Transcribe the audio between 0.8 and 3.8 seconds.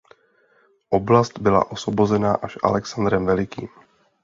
Oblast byla osvobozena až Alexandrem Velikým.